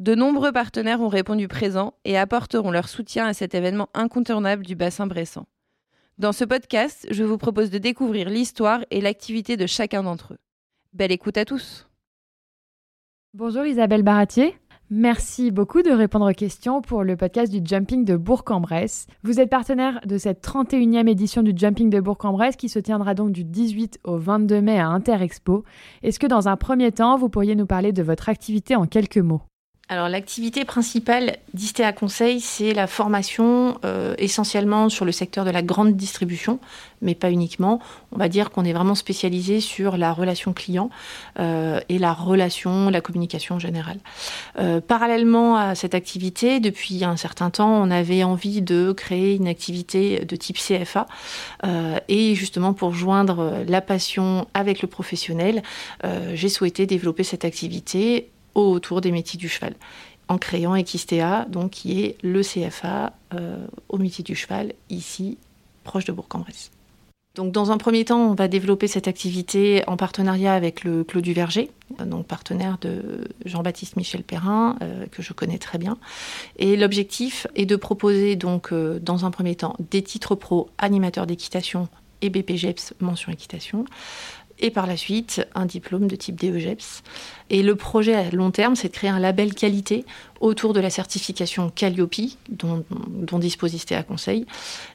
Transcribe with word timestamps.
de 0.00 0.14
nombreux 0.14 0.50
partenaires 0.50 1.02
ont 1.02 1.08
répondu 1.08 1.46
présents 1.46 1.92
et 2.06 2.16
apporteront 2.16 2.70
leur 2.70 2.88
soutien 2.88 3.26
à 3.26 3.34
cet 3.34 3.54
événement 3.54 3.90
incontournable 3.92 4.64
du 4.64 4.74
bassin 4.74 5.06
bressant. 5.06 5.46
Dans 6.16 6.32
ce 6.32 6.44
podcast, 6.44 7.06
je 7.10 7.22
vous 7.22 7.36
propose 7.36 7.68
de 7.68 7.76
découvrir 7.76 8.30
l'histoire 8.30 8.80
et 8.90 9.02
l'activité 9.02 9.58
de 9.58 9.66
chacun 9.66 10.02
d'entre 10.02 10.32
eux. 10.32 10.38
Belle 10.94 11.12
écoute 11.12 11.36
à 11.36 11.44
tous. 11.44 11.86
Bonjour 13.34 13.66
Isabelle 13.66 14.02
Baratier. 14.02 14.56
Merci 14.88 15.50
beaucoup 15.50 15.82
de 15.82 15.90
répondre 15.90 16.30
aux 16.30 16.34
questions 16.34 16.80
pour 16.80 17.04
le 17.04 17.16
podcast 17.16 17.52
du 17.52 17.60
Jumping 17.62 18.06
de 18.06 18.16
Bourg-en-Bresse. 18.16 19.06
Vous 19.22 19.38
êtes 19.38 19.50
partenaire 19.50 20.00
de 20.06 20.16
cette 20.16 20.42
31e 20.42 21.08
édition 21.08 21.42
du 21.42 21.52
Jumping 21.54 21.90
de 21.90 22.00
Bourg-en-Bresse 22.00 22.56
qui 22.56 22.70
se 22.70 22.78
tiendra 22.78 23.14
donc 23.14 23.32
du 23.32 23.44
18 23.44 24.00
au 24.04 24.16
22 24.16 24.62
mai 24.62 24.80
à 24.80 24.88
Interexpo. 24.88 25.62
Est-ce 26.02 26.18
que 26.18 26.26
dans 26.26 26.48
un 26.48 26.56
premier 26.56 26.90
temps, 26.90 27.18
vous 27.18 27.28
pourriez 27.28 27.54
nous 27.54 27.66
parler 27.66 27.92
de 27.92 28.02
votre 28.02 28.30
activité 28.30 28.74
en 28.74 28.86
quelques 28.86 29.18
mots? 29.18 29.42
Alors 29.90 30.08
l'activité 30.08 30.64
principale 30.64 31.38
d'ISTEA 31.52 31.92
Conseil, 31.92 32.40
c'est 32.40 32.74
la 32.74 32.86
formation 32.86 33.76
euh, 33.84 34.14
essentiellement 34.18 34.88
sur 34.88 35.04
le 35.04 35.10
secteur 35.10 35.44
de 35.44 35.50
la 35.50 35.62
grande 35.62 35.96
distribution, 35.96 36.60
mais 37.02 37.16
pas 37.16 37.28
uniquement. 37.28 37.80
On 38.12 38.16
va 38.16 38.28
dire 38.28 38.52
qu'on 38.52 38.64
est 38.64 38.72
vraiment 38.72 38.94
spécialisé 38.94 39.58
sur 39.58 39.96
la 39.96 40.12
relation 40.12 40.52
client 40.52 40.90
euh, 41.40 41.80
et 41.88 41.98
la 41.98 42.12
relation, 42.12 42.88
la 42.88 43.00
communication 43.00 43.56
en 43.56 43.58
général. 43.58 43.98
Euh, 44.60 44.80
parallèlement 44.80 45.56
à 45.56 45.74
cette 45.74 45.96
activité, 45.96 46.60
depuis 46.60 47.02
un 47.02 47.16
certain 47.16 47.50
temps, 47.50 47.82
on 47.82 47.90
avait 47.90 48.22
envie 48.22 48.62
de 48.62 48.92
créer 48.92 49.34
une 49.34 49.48
activité 49.48 50.24
de 50.24 50.36
type 50.36 50.56
CFA 50.56 51.08
et 52.06 52.36
justement 52.36 52.74
pour 52.74 52.94
joindre 52.94 53.64
la 53.66 53.80
passion 53.80 54.46
avec 54.54 54.82
le 54.82 54.88
professionnel, 54.88 55.62
j'ai 56.34 56.48
souhaité 56.48 56.86
développer 56.86 57.24
cette 57.24 57.44
activité 57.44 58.30
autour 58.54 59.00
des 59.00 59.12
métiers 59.12 59.38
du 59.38 59.48
cheval, 59.48 59.74
en 60.28 60.38
créant 60.38 60.74
Equistea, 60.74 61.46
donc 61.48 61.70
qui 61.70 62.02
est 62.02 62.16
le 62.22 62.42
CFA 62.42 63.12
euh, 63.34 63.66
au 63.88 63.98
métier 63.98 64.24
du 64.24 64.34
cheval, 64.34 64.72
ici, 64.88 65.38
proche 65.84 66.04
de 66.04 66.12
Bourg-en-Bresse. 66.12 66.70
Donc, 67.36 67.52
dans 67.52 67.70
un 67.70 67.78
premier 67.78 68.04
temps, 68.04 68.18
on 68.30 68.34
va 68.34 68.48
développer 68.48 68.88
cette 68.88 69.06
activité 69.06 69.84
en 69.86 69.96
partenariat 69.96 70.52
avec 70.52 70.82
le 70.82 71.04
Clos 71.04 71.20
du 71.20 71.32
Verger, 71.32 71.70
donc 72.04 72.26
partenaire 72.26 72.76
de 72.80 73.28
Jean-Baptiste 73.44 73.96
Michel 73.96 74.24
Perrin, 74.24 74.76
euh, 74.82 75.06
que 75.06 75.22
je 75.22 75.32
connais 75.32 75.58
très 75.58 75.78
bien. 75.78 75.96
Et 76.58 76.76
l'objectif 76.76 77.46
est 77.54 77.66
de 77.66 77.76
proposer, 77.76 78.34
donc, 78.34 78.72
euh, 78.72 78.98
dans 78.98 79.24
un 79.24 79.30
premier 79.30 79.54
temps, 79.54 79.76
des 79.90 80.02
titres 80.02 80.34
pro 80.34 80.70
animateurs 80.78 81.26
d'équitation 81.26 81.88
et 82.20 82.30
BPGEPS 82.30 82.94
mention 83.00 83.32
équitation, 83.32 83.84
et 84.60 84.70
par 84.70 84.86
la 84.86 84.96
suite 84.96 85.46
un 85.54 85.66
diplôme 85.66 86.06
de 86.06 86.16
type 86.16 86.38
DEGEPS. 86.38 87.02
Et 87.50 87.62
le 87.62 87.74
projet 87.74 88.14
à 88.14 88.30
long 88.30 88.50
terme, 88.50 88.76
c'est 88.76 88.88
de 88.88 88.92
créer 88.92 89.10
un 89.10 89.18
label 89.18 89.54
qualité 89.54 90.04
autour 90.40 90.72
de 90.72 90.80
la 90.80 90.90
certification 90.90 91.70
Calliope, 91.70 92.14
dont, 92.48 92.84
dispose 93.38 93.74
ISTEA 93.74 94.02
Conseil, 94.02 94.46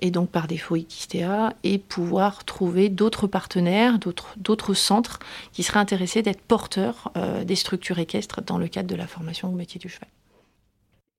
et 0.00 0.10
donc 0.10 0.30
par 0.30 0.46
défaut 0.46 0.76
ISTEA, 0.76 1.52
et 1.62 1.78
pouvoir 1.78 2.44
trouver 2.44 2.88
d'autres 2.88 3.26
partenaires, 3.26 3.98
d'autres 3.98 4.74
centres 4.74 5.18
qui 5.52 5.62
seraient 5.62 5.80
intéressés 5.80 6.22
d'être 6.22 6.40
porteurs 6.40 7.12
euh, 7.16 7.44
des 7.44 7.56
structures 7.56 7.98
équestres 7.98 8.42
dans 8.42 8.58
le 8.58 8.68
cadre 8.68 8.88
de 8.88 8.96
la 8.96 9.06
formation 9.06 9.48
au 9.48 9.52
métier 9.52 9.78
du 9.78 9.88
cheval. 9.88 10.08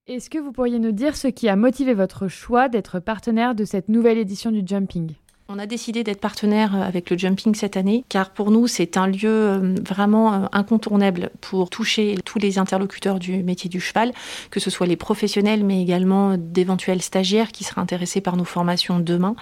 Est-ce 0.08 0.32
que 0.32 0.40
vous 0.40 0.52
pourriez 0.52 0.80
nous 0.80 0.92
dire 0.92 1.16
ce 1.16 1.28
qui 1.28 1.48
a 1.50 1.56
motivé 1.56 1.94
votre 1.94 2.28
choix 2.28 2.68
d'être 2.68 3.00
partenaire 3.00 3.54
de 3.54 3.64
cette 3.64 3.90
nouvelle 3.90 4.18
édition 4.18 4.52
du 4.52 4.64
Jumping? 4.66 5.14
On 5.52 5.58
a 5.58 5.66
décidé 5.66 6.04
d'être 6.04 6.22
partenaire 6.22 6.76
euh, 6.76 6.82
avec 6.82 7.10
le 7.10 7.18
jumping 7.18 7.56
cette 7.56 7.76
année, 7.76 8.06
car 8.08 8.30
pour 8.30 8.52
nous, 8.52 8.68
c'est 8.68 8.98
un 8.98 9.08
lieu 9.08 9.26
euh, 9.26 9.76
vraiment 9.84 10.32
euh, 10.34 10.46
incontournable 10.52 11.32
pour 11.42 11.72
toucher 11.72 12.18
tous 12.24 12.38
les 12.38 12.60
interlocuteurs 12.60 13.18
du 13.18 13.42
métier 13.44 13.68
du 13.68 13.80
cheval, 13.80 14.14
que 14.52 14.60
ce 14.60 14.70
soit 14.70 14.86
les 14.86 14.96
professionnels, 14.96 15.64
mais 15.64 15.82
également 15.82 16.36
d'éventuels 16.38 17.02
stagiaires 17.02 17.52
qui 17.52 17.64
seraient 17.64 17.82
intéressés 17.82 18.22
par 18.22 18.38
nos 18.38 18.46
formations 18.46 19.00
demain. 19.00 19.36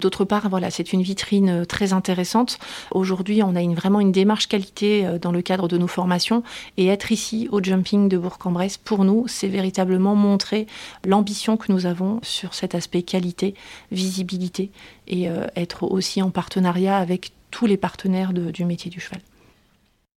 D'autre 0.00 0.24
part, 0.24 0.48
voilà, 0.48 0.70
c'est 0.70 0.94
une 0.94 1.02
vitrine 1.02 1.66
très 1.66 1.92
intéressante. 1.92 2.58
Aujourd'hui, 2.90 3.42
on 3.42 3.54
a 3.54 3.62
vraiment 3.74 4.00
une 4.00 4.12
démarche 4.12 4.48
qualité 4.48 5.06
dans 5.20 5.32
le 5.32 5.42
cadre 5.42 5.68
de 5.68 5.76
nos 5.76 5.86
formations, 5.86 6.42
et 6.78 6.86
être 6.86 7.12
ici 7.12 7.48
au 7.52 7.62
jumping 7.62 8.08
de 8.08 8.16
Bourg-en-Bresse, 8.16 8.78
pour 8.78 9.04
nous, 9.04 9.26
c'est 9.28 9.48
véritablement 9.48 10.14
montrer 10.14 10.66
l'ambition 11.04 11.58
que 11.58 11.70
nous 11.70 11.84
avons 11.84 12.20
sur 12.22 12.54
cet 12.54 12.74
aspect 12.74 13.02
qualité, 13.02 13.54
visibilité 13.92 14.70
et 15.06 15.28
être 15.56 15.84
aussi 15.84 16.22
en 16.22 16.30
partenariat 16.30 16.96
avec 16.96 17.32
tous 17.50 17.66
les 17.66 17.76
partenaires 17.76 18.32
du 18.32 18.64
métier 18.64 18.90
du 18.90 19.00
cheval. 19.00 19.20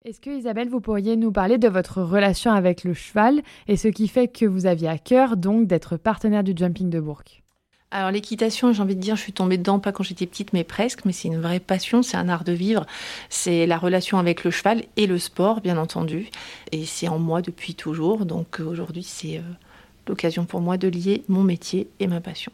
Est-ce 0.04 0.20
que 0.20 0.30
Isabelle, 0.30 0.68
vous 0.68 0.80
pourriez 0.80 1.16
nous 1.16 1.30
parler 1.30 1.58
de 1.58 1.68
votre 1.68 2.02
relation 2.02 2.50
avec 2.50 2.82
le 2.82 2.92
cheval 2.92 3.40
et 3.68 3.76
ce 3.76 3.86
qui 3.86 4.08
fait 4.08 4.26
que 4.26 4.44
vous 4.44 4.66
aviez 4.66 4.88
à 4.88 4.98
cœur 4.98 5.36
donc 5.36 5.68
d'être 5.68 5.96
partenaire 5.96 6.42
du 6.42 6.54
Jumping 6.56 6.90
de 6.90 6.98
Bourg? 6.98 7.22
Alors 7.92 8.10
l'équitation, 8.10 8.72
j'ai 8.72 8.82
envie 8.82 8.96
de 8.96 9.00
dire, 9.00 9.16
je 9.16 9.20
suis 9.20 9.34
tombée 9.34 9.58
dedans 9.58 9.78
pas 9.78 9.92
quand 9.92 10.02
j'étais 10.02 10.26
petite, 10.26 10.54
mais 10.54 10.64
presque. 10.64 11.04
Mais 11.04 11.12
c'est 11.12 11.28
une 11.28 11.40
vraie 11.40 11.60
passion, 11.60 12.02
c'est 12.02 12.16
un 12.16 12.28
art 12.28 12.42
de 12.42 12.52
vivre. 12.52 12.86
C'est 13.28 13.66
la 13.66 13.78
relation 13.78 14.18
avec 14.18 14.44
le 14.44 14.50
cheval 14.50 14.82
et 14.96 15.06
le 15.06 15.18
sport, 15.18 15.60
bien 15.60 15.76
entendu. 15.76 16.30
Et 16.72 16.86
c'est 16.86 17.08
en 17.08 17.18
moi 17.18 17.42
depuis 17.42 17.74
toujours. 17.74 18.24
Donc 18.24 18.60
aujourd'hui, 18.60 19.02
c'est 19.02 19.36
euh, 19.36 19.42
l'occasion 20.08 20.46
pour 20.46 20.62
moi 20.62 20.78
de 20.78 20.88
lier 20.88 21.22
mon 21.28 21.44
métier 21.44 21.86
et 22.00 22.06
ma 22.06 22.20
passion. 22.20 22.50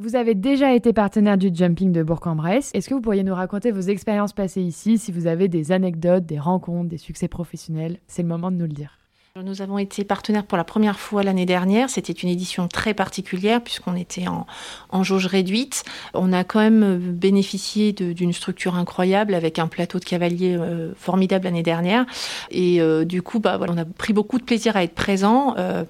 Vous 0.00 0.16
avez 0.16 0.34
déjà 0.34 0.74
été 0.74 0.92
partenaire 0.92 1.38
du 1.38 1.50
Jumping 1.54 1.92
de 1.92 2.02
Bourg-en-Bresse. 2.02 2.72
Est-ce 2.74 2.88
que 2.88 2.94
vous 2.94 3.00
pourriez 3.00 3.22
nous 3.22 3.32
raconter 3.32 3.70
vos 3.70 3.80
expériences 3.80 4.32
passées 4.32 4.60
ici, 4.60 4.98
si 4.98 5.12
vous 5.12 5.28
avez 5.28 5.46
des 5.46 5.70
anecdotes, 5.70 6.26
des 6.26 6.40
rencontres, 6.40 6.88
des 6.88 6.98
succès 6.98 7.28
professionnels 7.28 8.00
C'est 8.08 8.22
le 8.22 8.28
moment 8.28 8.50
de 8.50 8.56
nous 8.56 8.66
le 8.66 8.72
dire. 8.72 9.03
Nous 9.42 9.62
avons 9.62 9.78
été 9.78 10.04
partenaires 10.04 10.44
pour 10.44 10.56
la 10.56 10.62
première 10.62 11.00
fois 11.00 11.24
l'année 11.24 11.44
dernière. 11.44 11.90
C'était 11.90 12.12
une 12.12 12.28
édition 12.28 12.68
très 12.68 12.94
particulière 12.94 13.60
puisqu'on 13.60 13.96
était 13.96 14.26
en, 14.28 15.02
jauge 15.02 15.26
réduite. 15.26 15.82
On 16.14 16.32
a 16.32 16.44
quand 16.44 16.60
même 16.60 16.98
bénéficié 17.10 17.92
d'une 17.92 18.32
structure 18.32 18.76
incroyable 18.76 19.34
avec 19.34 19.58
un 19.58 19.66
plateau 19.66 19.98
de 19.98 20.04
cavaliers 20.04 20.56
euh, 20.56 20.94
formidable 20.94 21.46
l'année 21.46 21.64
dernière. 21.64 22.06
Et 22.52 22.80
euh, 22.80 23.04
du 23.04 23.22
coup, 23.22 23.40
bah, 23.40 23.58
on 23.60 23.76
a 23.76 23.84
pris 23.84 24.12
beaucoup 24.12 24.38
de 24.38 24.44
plaisir 24.44 24.76
à 24.76 24.84
être 24.84 24.94
présent. 24.94 25.56
Euh, 25.58 25.82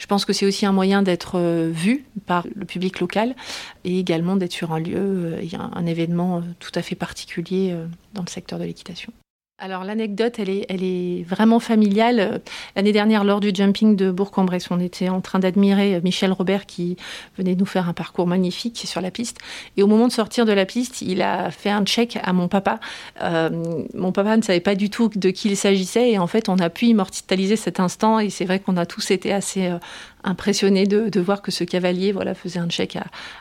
je 0.00 0.06
pense 0.06 0.24
que 0.24 0.32
c'est 0.32 0.44
aussi 0.44 0.66
un 0.66 0.72
moyen 0.72 1.02
d'être 1.02 1.38
vu 1.68 2.04
par 2.26 2.48
le 2.52 2.64
public 2.64 2.98
local 2.98 3.36
et 3.84 4.00
également 4.00 4.34
d'être 4.34 4.50
sur 4.50 4.72
un 4.72 4.80
lieu, 4.80 5.38
a 5.56 5.78
un 5.78 5.86
événement 5.86 6.42
tout 6.58 6.72
à 6.74 6.82
fait 6.82 6.96
particulier 6.96 7.76
dans 8.14 8.22
le 8.22 8.28
secteur 8.28 8.58
de 8.58 8.64
l'équitation. 8.64 9.12
Alors 9.60 9.82
l'anecdote, 9.82 10.38
elle 10.38 10.50
est, 10.84 11.24
vraiment 11.24 11.58
familiale. 11.58 12.40
L'année 12.76 12.92
dernière, 12.92 13.24
lors 13.24 13.40
du 13.40 13.50
jumping 13.52 13.96
de 13.96 14.12
Bourg-en-Bresse, 14.12 14.70
on 14.70 14.78
était 14.78 15.08
en 15.08 15.20
train 15.20 15.40
d'admirer 15.40 16.00
Michel 16.00 16.30
Robert 16.30 16.64
qui 16.64 16.96
venait 17.36 17.56
nous 17.56 17.66
faire 17.66 17.88
un 17.88 17.92
parcours 17.92 18.28
magnifique 18.28 18.84
sur 18.86 19.00
la 19.00 19.10
piste. 19.10 19.38
Et 19.76 19.82
au 19.82 19.88
moment 19.88 20.06
de 20.06 20.12
sortir 20.12 20.46
de 20.46 20.52
la 20.52 20.64
piste, 20.64 21.02
il 21.02 21.22
a 21.22 21.50
fait 21.50 21.70
un 21.70 21.84
check 21.84 22.20
à 22.22 22.32
mon 22.32 22.46
papa. 22.46 22.78
Euh, 23.20 23.50
mon 23.94 24.12
papa 24.12 24.36
ne 24.36 24.42
savait 24.42 24.60
pas 24.60 24.76
du 24.76 24.90
tout 24.90 25.08
de 25.08 25.30
qui 25.30 25.48
il 25.48 25.56
s'agissait 25.56 26.12
et 26.12 26.20
en 26.20 26.28
fait, 26.28 26.48
on 26.48 26.58
a 26.60 26.70
pu 26.70 26.86
immortaliser 26.86 27.56
cet 27.56 27.80
instant. 27.80 28.20
Et 28.20 28.30
c'est 28.30 28.44
vrai 28.44 28.60
qu'on 28.60 28.76
a 28.76 28.86
tous 28.86 29.10
été 29.10 29.32
assez 29.32 29.66
euh, 29.66 29.78
impressionnés 30.22 30.86
de, 30.86 31.20
voir 31.20 31.42
que 31.42 31.50
ce 31.50 31.64
cavalier, 31.64 32.12
voilà, 32.12 32.34
faisait 32.34 32.60
un 32.60 32.68
check 32.68 32.96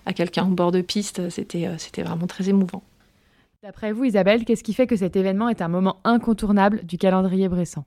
à, 0.07 0.13
quelqu'un 0.13 0.45
au 0.45 0.55
bord 0.55 0.71
de 0.71 0.81
piste. 0.81 1.29
C'était, 1.29 1.67
euh, 1.67 1.75
c'était 1.77 2.01
vraiment 2.01 2.25
très 2.25 2.49
émouvant. 2.49 2.81
D'après 3.67 3.91
vous, 3.91 4.05
Isabelle, 4.05 4.45
qu'est-ce 4.45 4.63
qui 4.63 4.73
fait 4.73 4.87
que 4.87 4.95
cet 4.95 5.17
événement 5.17 5.49
est 5.49 5.61
un 5.61 5.67
moment 5.67 5.97
incontournable 6.05 6.85
du 6.85 6.97
calendrier 6.97 7.49
bressant? 7.49 7.83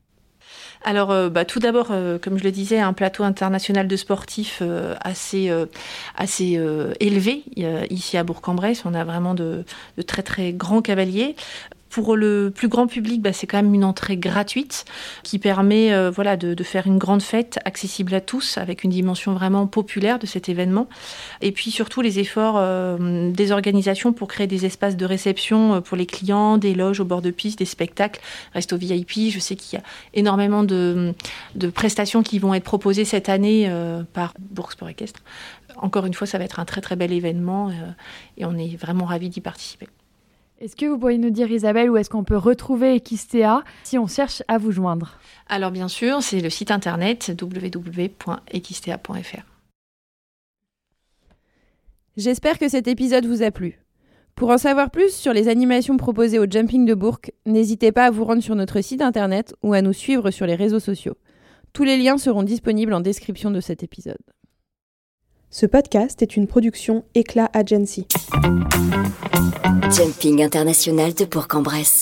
Alors, 0.84 1.10
euh, 1.10 1.30
bah, 1.30 1.46
tout 1.46 1.58
d'abord, 1.58 1.86
euh, 1.90 2.18
comme 2.18 2.36
je 2.36 2.44
le 2.44 2.50
disais, 2.50 2.78
un 2.78 2.92
plateau 2.92 3.24
international 3.24 3.88
de 3.88 3.96
sportifs 3.96 4.58
euh, 4.60 4.94
assez, 5.00 5.50
assez 6.16 6.60
élevé 7.00 7.44
ici 7.88 8.18
à 8.18 8.24
Bourg-en-Bresse. 8.24 8.84
On 8.84 8.92
a 8.92 9.04
vraiment 9.04 9.32
de, 9.32 9.64
de, 9.96 10.02
très 10.02 10.22
très 10.22 10.52
grands 10.52 10.82
cavaliers 10.82 11.34
Pour 11.90 12.14
le 12.14 12.52
plus 12.54 12.68
grand 12.68 12.86
public, 12.86 13.20
bah, 13.20 13.32
c'est 13.32 13.48
quand 13.48 13.60
même 13.60 13.74
une 13.74 13.84
entrée 13.84 14.16
gratuite 14.16 14.84
qui 15.24 15.40
permet 15.40 15.92
euh, 15.92 16.08
voilà, 16.08 16.36
de, 16.36 16.54
faire 16.62 16.86
une 16.86 16.98
grande 16.98 17.20
fête 17.20 17.58
accessible 17.64 18.14
à 18.14 18.20
tous 18.20 18.58
avec 18.58 18.84
une 18.84 18.90
dimension 18.90 19.34
vraiment 19.34 19.66
populaire 19.66 20.20
de 20.20 20.26
cet 20.26 20.48
événement. 20.48 20.88
Et 21.40 21.50
puis 21.50 21.72
surtout 21.72 22.00
les 22.00 22.20
efforts 22.20 22.54
euh, 22.58 23.32
des 23.32 23.50
organisations 23.50 24.12
pour 24.12 24.28
créer 24.28 24.46
des 24.46 24.66
espaces 24.66 24.96
de 24.96 25.04
réception 25.04 25.74
euh, 25.74 25.80
pour 25.80 25.96
les 25.96 26.06
clients, 26.06 26.58
des 26.58 26.74
loges 26.74 27.00
au 27.00 27.04
bord 27.04 27.22
de 27.22 27.32
piste, 27.32 27.58
des 27.58 27.64
spectacles, 27.64 28.20
resto 28.54 28.76
VIP. 28.76 29.30
Je 29.30 29.40
sais 29.40 29.56
qu'il 29.56 29.76
y 29.76 29.82
a 29.82 29.84
énormément 30.14 30.62
de, 30.62 31.12
prestations 31.74 32.22
qui 32.22 32.38
vont 32.38 32.54
être 32.54 32.64
proposées 32.64 33.04
cette 33.04 33.28
année 33.28 33.70
par 34.12 34.34
Bourg 34.38 34.72
Sport 34.72 34.90
Équestre. 34.90 35.20
Encore 35.76 36.06
une 36.06 36.14
fois, 36.14 36.26
ça 36.26 36.38
va 36.38 36.44
être 36.44 36.60
un 36.60 36.64
très 36.64 36.80
très 36.80 36.94
bel 36.94 37.12
événement 37.12 37.70
et 38.36 38.44
on 38.44 38.56
est 38.56 38.76
vraiment 38.76 39.06
ravis 39.06 39.28
d'y 39.28 39.40
participer. 39.40 39.88
Est-ce 40.60 40.76
que 40.76 40.84
vous 40.84 40.98
pourriez 40.98 41.16
nous 41.16 41.30
dire, 41.30 41.50
Isabelle, 41.50 41.88
où 41.88 41.96
est-ce 41.96 42.10
qu'on 42.10 42.22
peut 42.22 42.36
retrouver 42.36 42.94
Equistea 42.94 43.64
si 43.82 43.96
on 43.96 44.06
cherche 44.06 44.42
à 44.46 44.58
vous 44.58 44.72
joindre? 44.72 45.18
Alors 45.48 45.70
bien 45.70 45.88
sûr, 45.88 46.22
c'est 46.22 46.40
le 46.40 46.50
site 46.50 46.70
internet 46.70 47.32
www.equistea.fr. 47.40 49.46
J'espère 52.18 52.58
que 52.58 52.68
cet 52.68 52.88
épisode 52.88 53.24
vous 53.24 53.42
a 53.42 53.50
plu. 53.50 53.78
Pour 54.34 54.50
en 54.50 54.58
savoir 54.58 54.90
plus 54.90 55.14
sur 55.14 55.32
les 55.32 55.48
animations 55.48 55.96
proposées 55.96 56.38
au 56.38 56.44
Jumping 56.44 56.84
de 56.84 56.92
Bourg, 56.92 57.20
n'hésitez 57.46 57.90
pas 57.90 58.04
à 58.04 58.10
vous 58.10 58.26
rendre 58.26 58.42
sur 58.42 58.54
notre 58.54 58.82
site 58.82 59.00
internet 59.00 59.54
ou 59.62 59.72
à 59.72 59.80
nous 59.80 59.94
suivre 59.94 60.30
sur 60.30 60.44
les 60.44 60.56
réseaux 60.56 60.78
sociaux. 60.78 61.16
Tous 61.72 61.84
les 61.84 61.96
liens 61.96 62.18
seront 62.18 62.42
disponibles 62.42 62.92
en 62.92 63.00
description 63.00 63.50
de 63.50 63.60
cet 63.60 63.82
épisode. 63.82 64.18
Ce 65.52 65.66
podcast 65.66 66.22
est 66.22 66.36
une 66.36 66.46
production 66.46 67.04
Éclat 67.16 67.50
Agency. 67.52 68.06
Jumping 69.90 70.44
international 70.44 71.12
de 71.12 71.24
Bourg-en-Bresse. 71.24 71.98